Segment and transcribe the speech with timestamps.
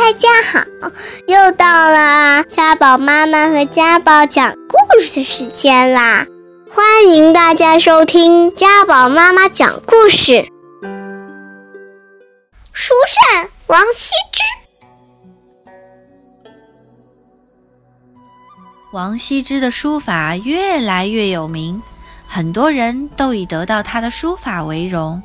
[0.00, 0.64] 大家好，
[1.28, 6.26] 又到了家宝妈妈和家宝讲故事的时间啦！
[6.70, 10.48] 欢迎大家收听家宝妈妈讲故事。
[12.72, 14.42] 书圣王羲之，
[18.92, 21.80] 王羲之的书法越来越有名，
[22.26, 25.22] 很多人都以得到他的书法为荣。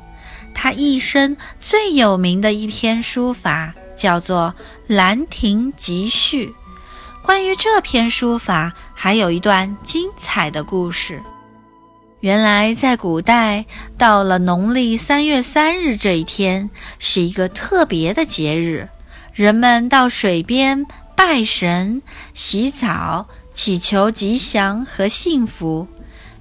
[0.54, 3.72] 他一生最有名的一篇书法。
[3.96, 4.54] 叫做
[4.94, 6.46] 《兰亭集序》。
[7.24, 11.20] 关于这篇书法，还有一段精彩的故事。
[12.20, 13.66] 原来，在古代，
[13.98, 18.88] 到了农历三月三日这一天，是一个特别的节日，
[19.34, 22.00] 人们到水边拜神、
[22.32, 25.86] 洗澡，祈求吉祥和幸福。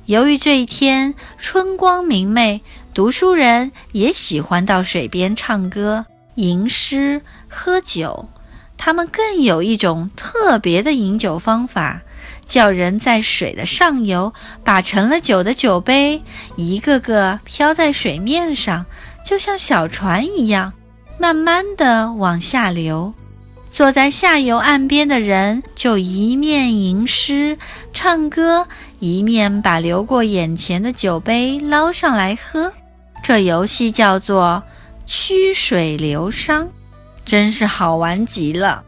[0.05, 2.61] 由于这一天春光明媚，
[2.93, 6.05] 读书人也喜欢到水边唱歌。
[6.35, 8.27] 吟诗喝酒，
[8.77, 12.01] 他们更有一种特别的饮酒方法，
[12.45, 14.33] 叫人在水的上游
[14.63, 16.21] 把盛了酒的酒杯
[16.57, 18.85] 一个个漂在水面上，
[19.25, 20.73] 就像小船一样，
[21.17, 23.13] 慢慢地往下流。
[23.71, 27.57] 坐在下游岸边的人就一面吟诗
[27.93, 28.67] 唱歌，
[28.99, 32.71] 一面把流过眼前的酒杯捞上来喝。
[33.23, 34.61] 这游戏叫做。
[35.05, 36.67] 曲水流觞，
[37.25, 38.83] 真是好玩极了。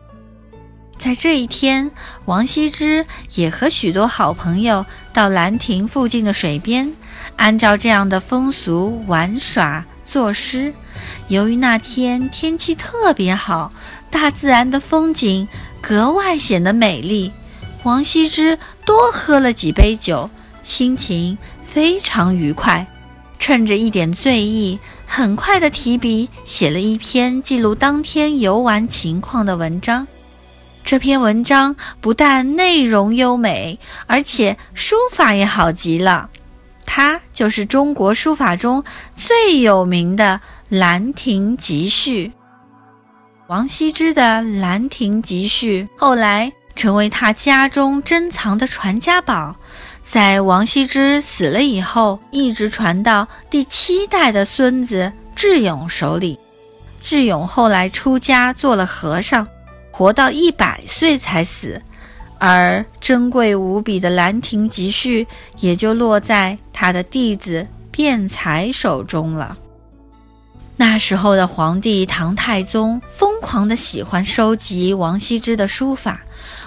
[0.98, 1.92] 在这一天，
[2.26, 6.92] 王羲之也和许多好朋友到兰亭附近的水边，
[7.36, 10.74] 按照这样的风俗玩耍作诗。
[11.28, 13.72] 由于那天天气特别好，
[14.10, 15.48] 大自然的风景
[15.80, 17.32] 格外显得美丽，
[17.84, 20.30] 王羲之多喝了几杯酒，
[20.64, 22.88] 心情非常愉快。
[23.38, 30.06] 趁着一点醉意，很快的提笔写了一篇记录当天游玩情况的文章。
[30.84, 36.30] 这篇文章不但内容优美，而且书法也好极了。
[36.86, 38.84] 它就是中国书法中
[39.16, 40.40] 最有名的
[40.78, 42.28] 《兰亭集序》。
[43.48, 44.22] 王羲之的
[44.60, 49.56] 《兰亭集序》后来成为他家中珍藏的传家宝。
[50.10, 56.40] 在王羲之死了以后，一直传到第七代的孙子智勇手里。
[57.02, 59.46] 智勇后来出家做了和尚，
[59.92, 61.82] 活到一百岁才死，
[62.40, 65.26] 而珍贵无比的《兰亭集序》
[65.60, 69.58] 也就落在他的弟子辩才手中了。
[70.78, 76.22] 那时候的皇帝唐太宗疯狂地喜欢收集王羲之的书法，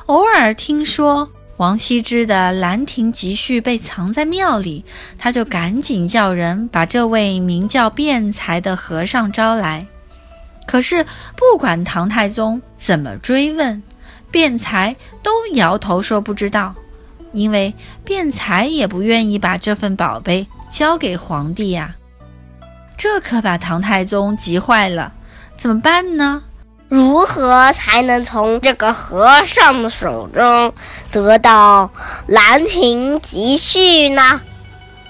[0.06, 1.26] 偶尔听说。
[1.60, 4.82] 王羲之的《兰亭集序》被藏在庙里，
[5.18, 9.86] 他就赶紧叫人把这位名叫辩才的和尚招来。
[10.66, 11.04] 可是，
[11.36, 13.82] 不管唐太宗怎么追问，
[14.30, 16.74] 辩才都摇头说不知道，
[17.34, 17.74] 因为
[18.06, 21.94] 辩才也不愿意把这份宝贝交给皇帝呀。
[22.96, 25.12] 这可把唐太宗急坏了，
[25.58, 26.42] 怎么办呢？
[26.90, 30.74] 如何才能从这个和尚的手中
[31.12, 31.88] 得到
[32.26, 34.40] 《兰亭集序》呢？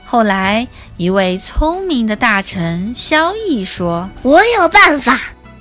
[0.04, 0.68] 后来，
[0.98, 5.18] 一位聪明的大臣萧绎说：“我有办法，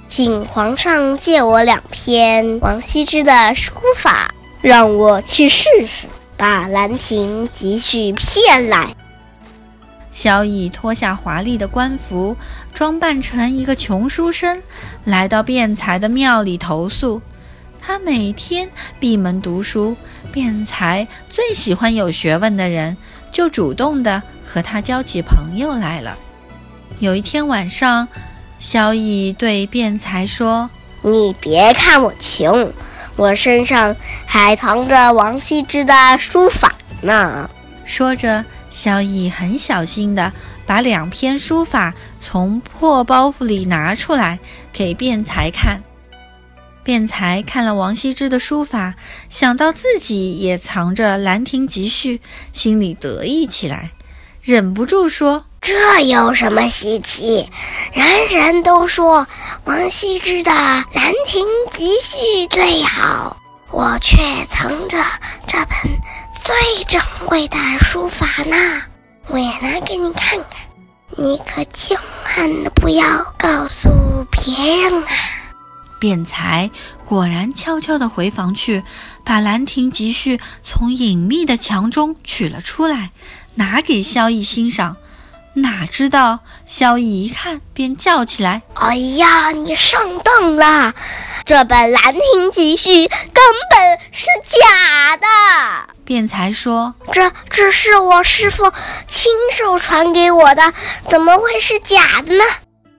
[0.10, 8.94] 请皇上借我两篇王羲之的书法，让我去试试，把《兰亭集序》骗来。”
[10.12, 12.36] 萧逸脱下华丽的官服，
[12.74, 14.62] 装扮成一个穷书生，
[15.06, 17.22] 来到辩才的庙里投宿。
[17.82, 19.96] 他每天闭门读书，
[20.32, 22.98] 辩才最喜欢有学问的人，
[23.32, 26.18] 就主动的和他交起朋友来了。
[27.00, 28.08] 有一天晚上，
[28.58, 30.70] 萧逸对辩才说
[31.02, 32.74] ：“你别看我穷，
[33.16, 33.96] 我身上
[34.26, 37.50] 还藏着王羲之的书法呢。”
[37.90, 38.46] 说着。
[38.72, 40.32] 萧逸很小心地
[40.64, 41.92] 把两篇书法
[42.22, 44.38] 从破包袱里拿出来
[44.72, 45.82] 给辩才看。
[46.84, 48.94] 辩才看了王羲之的书法，
[49.28, 52.18] 想到自己也藏着《兰亭集序》，
[52.54, 53.90] 心里得意起来，
[54.44, 57.50] 忍不住说：“这有什么稀奇？
[57.92, 59.26] 人人都说
[59.66, 60.86] 王羲之的《兰
[61.26, 63.36] 亭集序》最好，
[63.72, 65.04] 我却藏着
[65.48, 65.68] 这本。”
[66.50, 68.58] 最珍贵的书法呢，
[69.28, 70.48] 我也拿给你看看，
[71.16, 73.88] 你可千万不要告诉
[74.32, 75.10] 别人啊！
[76.00, 76.72] 辩才
[77.06, 78.84] 果然悄悄地回房去，
[79.24, 83.12] 把《兰亭集序》从隐秘的墙中取了出来，
[83.54, 84.98] 拿给萧逸欣赏。
[85.54, 90.96] 哪知道萧逸一看便叫起来：“哎呀，你上当了！
[91.46, 95.89] 这本《兰亭集序》根本是假的。
[96.10, 98.64] 辩才说：“这这是我师傅
[99.06, 100.74] 亲手传给我的，
[101.08, 102.44] 怎么会是假的呢？”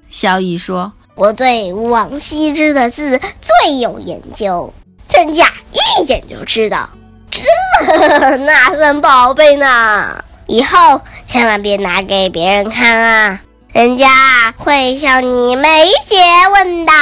[0.08, 4.72] 萧逸说：“我对王羲之的字最有研究，
[5.08, 6.88] 真假一眼就知道。
[7.32, 7.42] 这
[8.38, 10.22] 那算宝贝呢？
[10.46, 13.40] 以后千万别拿给别人看啊，
[13.72, 16.14] 人家会笑你没学
[16.52, 16.92] 问的。”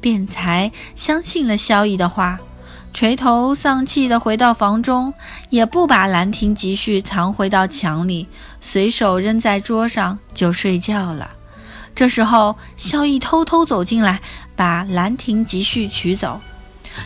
[0.00, 2.38] 辩才相信了萧逸的话。
[2.92, 5.14] 垂头丧气地回到房中，
[5.48, 8.26] 也不把《兰亭集序》藏回到墙里，
[8.60, 11.30] 随手扔在桌上就睡觉了。
[11.94, 14.20] 这时候，萧逸偷偷走进来，
[14.54, 16.40] 把《兰亭集序》取走。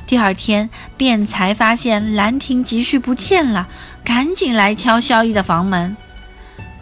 [0.07, 3.69] 第二天，便才发现《兰亭集序》不见了，
[4.03, 5.97] 赶紧来敲萧逸的房门。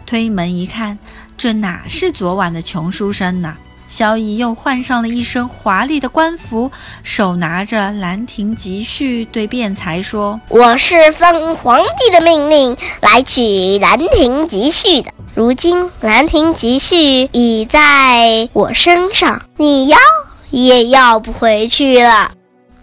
[0.05, 0.97] 推门一看，
[1.37, 3.57] 这哪是昨晚的穷书生呢？
[3.93, 6.71] 萧逸又换上了一身华丽的官服，
[7.03, 13.41] 手拿着《兰亭集序》，对辩才说：“我是奉皇帝的命令来取
[13.79, 15.11] 《兰亭集序》的。
[15.35, 16.95] 如今《兰亭集序》
[17.33, 19.97] 已在我身上，你要
[20.49, 22.31] 也要不回去了。”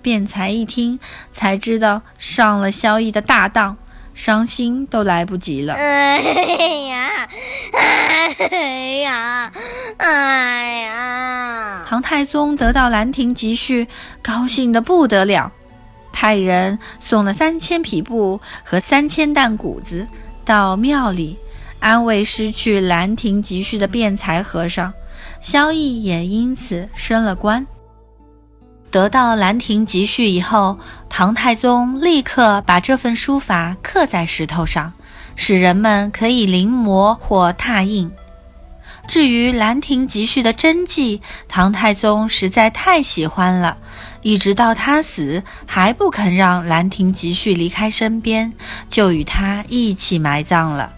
[0.00, 1.00] 辩才一听，
[1.32, 3.76] 才知道上了萧逸的大当。
[4.12, 5.72] 伤心都来不及了。
[5.72, 7.28] 哎呀，
[7.72, 8.58] 哎
[9.02, 9.50] 呀，
[10.00, 11.85] 哎呀！
[11.87, 13.85] 唐太宗得到《兰亭集序》，
[14.23, 15.52] 高兴得不得了，
[16.12, 20.06] 派人送了三千匹布和三千担谷子
[20.44, 21.37] 到庙里，
[21.81, 24.93] 安慰失去《兰亭集序》的辩才和尚。
[25.43, 27.67] 萧绎也因此升了官。
[28.91, 34.93] 得到《兰亭集序》以后，唐太宗立刻把这份书法刻在石头上，
[35.37, 38.11] 使人们可以临摹或拓印。
[39.10, 43.76] 至于《兰亭集序》的真迹，唐太宗实在太喜欢了，
[44.22, 48.52] 一直到他死还不肯让《兰亭集序》离开身边，
[48.88, 50.92] 就与他一起埋葬了。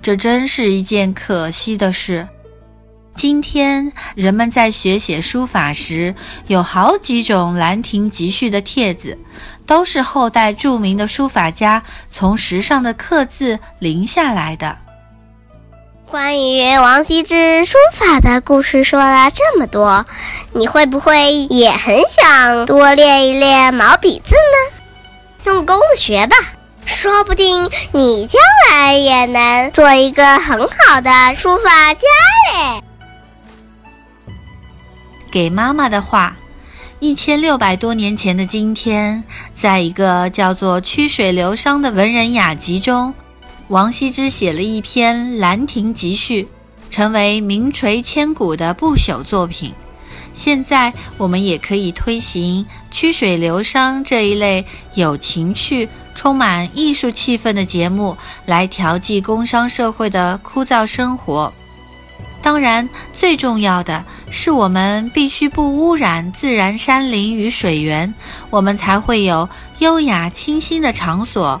[0.00, 2.26] 这真是一件可惜的事。
[3.14, 6.14] 今天人们在学写书法时，
[6.46, 9.18] 有好几种《兰亭集序》的帖子，
[9.66, 14.74] 都是后代著名的书法家从石上的刻字临下来的。
[16.10, 20.06] 关于王羲之书法的故事说了这么多，
[20.52, 24.80] 你会不会也很想多练一练毛笔字呢？
[25.44, 26.36] 用功的学吧，
[26.86, 28.40] 说不定你将
[28.70, 32.00] 来也能做一个很好的书法家
[32.54, 32.82] 嘞。
[35.30, 36.38] 给妈妈的话：
[37.00, 39.22] 一千六百多年前的今天，
[39.54, 43.12] 在一个叫做“曲水流觞”的文人雅集中，
[43.68, 46.44] 王羲之写了一篇《兰亭集序》，
[46.90, 49.74] 成为名垂千古的不朽作品。
[50.32, 58.16] 现在，我们也可以推行“曲水流觞”这一类有情趣、充满艺术气氛的节目，
[58.46, 61.52] 来调剂工商社会的枯燥生活。
[62.40, 68.14] 当然，最重要的是，我们必须不污染自然山林与水源，
[68.48, 69.46] 我们才会有
[69.80, 71.60] 优雅清新的场所。